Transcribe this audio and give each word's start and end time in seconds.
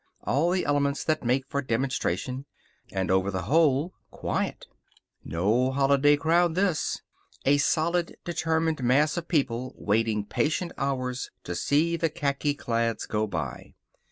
All 0.23 0.49
the 0.49 0.65
elements 0.65 1.03
that 1.03 1.23
make 1.23 1.47
for 1.47 1.61
demonstration. 1.61 2.45
And 2.91 3.11
over 3.11 3.29
the 3.29 3.43
whole 3.43 3.93
quiet. 4.09 4.65
No 5.23 5.69
holiday 5.69 6.15
crowd, 6.17 6.55
this. 6.55 7.03
A 7.45 7.59
solid, 7.59 8.17
determined 8.25 8.81
mass 8.83 9.15
of 9.15 9.27
people 9.27 9.75
waiting 9.77 10.25
patient 10.25 10.71
hours 10.75 11.29
to 11.43 11.53
see 11.53 11.97
the 11.97 12.09
khaki 12.09 12.55
clads 12.55 13.05
go 13.05 13.27
by. 13.27 13.75